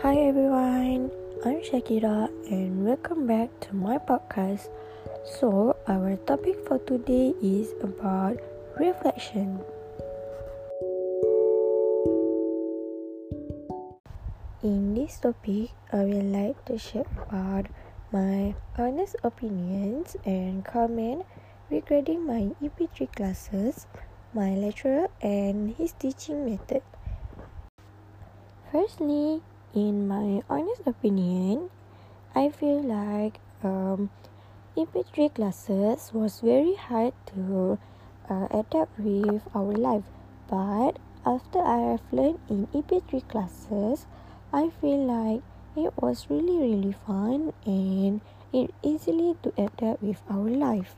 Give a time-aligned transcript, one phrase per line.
[0.00, 1.12] Hi everyone,
[1.44, 4.72] I'm Shakira and welcome back to my podcast.
[5.28, 8.40] So, our topic for today is about
[8.80, 9.60] reflection.
[14.64, 17.68] In this topic, I would like to share about
[18.08, 21.28] my honest opinions and comment
[21.68, 23.84] regarding my EP3 classes,
[24.32, 26.80] my lecturer, and his teaching method.
[28.72, 31.70] Firstly, in my honest opinion,
[32.34, 34.10] I feel like um,
[34.76, 37.78] EP3 classes was very hard to
[38.28, 40.04] uh, adapt with our life.
[40.48, 44.06] But after I have learned in EP3 classes,
[44.52, 45.42] I feel like
[45.76, 48.20] it was really really fun and
[48.52, 50.96] it easily to adapt with our life.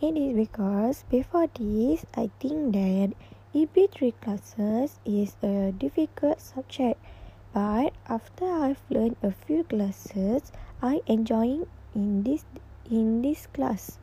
[0.00, 3.12] It is because before this, I think that
[3.54, 6.98] EP3 classes is a difficult subject
[7.54, 10.50] but after I've learned a few classes,
[10.82, 12.44] I enjoying in this
[12.90, 14.00] in this class.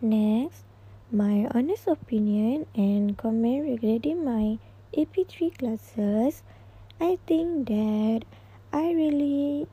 [0.00, 0.62] Next,
[1.10, 4.58] my honest opinion and comment regarding my
[4.96, 6.44] EP3 classes.
[7.00, 8.22] I think that
[8.72, 9.66] I really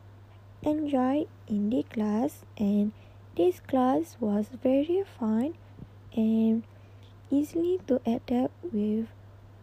[0.64, 2.94] enjoy in the class and
[3.38, 5.54] this class was very fun
[6.16, 6.64] and
[7.30, 9.08] easily to adapt with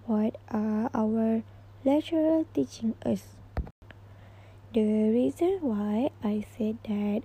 [0.06, 1.42] what are our
[1.84, 3.22] lecturer teaching us.
[4.74, 7.22] The reason why I said that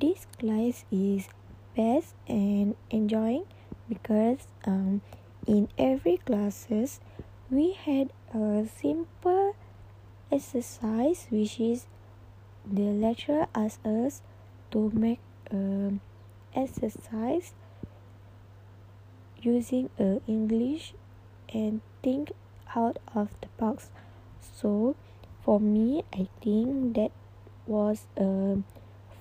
[0.00, 1.28] this class is
[1.76, 3.44] best and enjoying
[3.88, 5.00] because um,
[5.46, 7.00] in every classes
[7.50, 9.54] we had a simple
[10.30, 11.86] exercise which is
[12.66, 14.22] the lecturer asked us
[14.70, 16.00] to make an
[16.54, 17.52] exercise
[19.40, 20.94] using a English
[21.52, 22.32] and think
[22.76, 23.90] out of the box.
[24.40, 24.96] So
[25.42, 27.10] for me, I think that
[27.66, 28.58] was a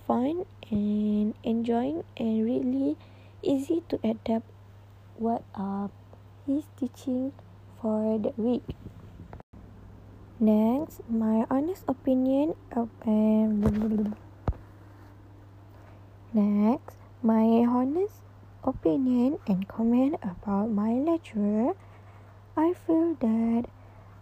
[0.07, 2.97] fun and enjoying and really
[3.41, 4.45] easy to adapt
[5.17, 5.87] what uh,
[6.45, 7.33] he's teaching
[7.81, 8.63] for the week.
[10.39, 14.15] Next, my honest opinion of um,
[16.33, 18.23] Next, my honest
[18.63, 21.75] opinion and comment about my lecturer
[22.57, 23.65] I feel that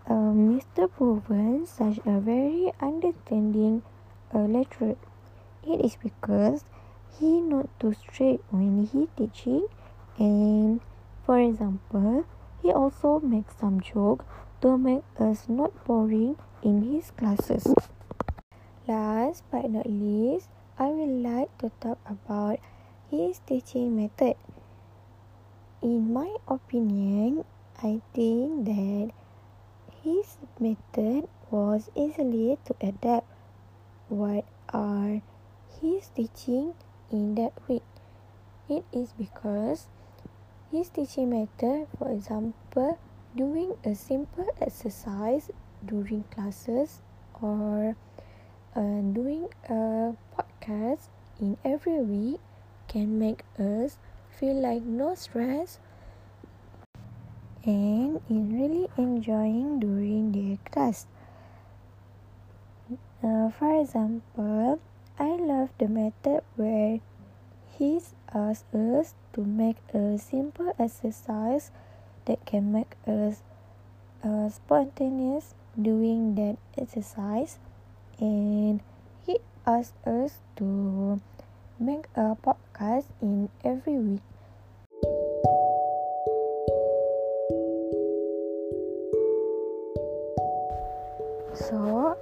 [0.06, 0.88] uh, Mr.
[0.88, 3.82] Bowen such a very understanding
[4.32, 4.98] uh, lecturer.
[5.64, 6.64] It is because
[7.20, 9.66] he not too straight when he teaching,
[10.20, 10.80] and
[11.26, 12.26] for example,
[12.62, 14.24] he also makes some joke
[14.62, 17.74] to make us not boring in his classes.
[18.88, 22.60] Last but not least, I would like to talk about
[23.10, 24.36] his teaching method.
[25.82, 27.44] In my opinion,
[27.82, 29.12] I think that
[30.04, 33.26] his method was easily to adapt
[34.10, 35.22] what are
[35.80, 36.74] his teaching
[37.10, 37.88] in that week.
[38.68, 39.88] It is because
[40.70, 43.00] his teaching method, for example,
[43.34, 45.50] doing a simple exercise
[45.86, 47.00] during classes
[47.42, 47.96] or
[48.76, 51.08] uh, doing a podcast
[51.40, 52.42] in every week
[52.90, 53.98] can make us
[54.30, 55.80] feel like no stress
[57.66, 61.08] and is really enjoying during their class.
[63.22, 64.80] Uh, for example,
[65.20, 67.00] I love the method where
[67.78, 68.00] he
[68.34, 71.72] asks us to make a simple exercise
[72.26, 73.44] that can make us
[74.24, 77.58] uh, spontaneous doing that exercise
[78.20, 78.82] and
[79.26, 81.22] he asks us to
[81.80, 84.29] make a podcast in every week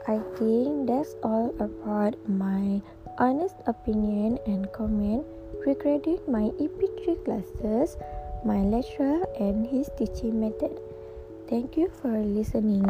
[0.08, 2.80] I think that's all about my
[3.20, 5.28] honest opinion and comment
[5.66, 7.98] regarding my EP3 classes,
[8.46, 10.80] my lecturer, and his teaching method.
[11.52, 12.88] Thank you for listening.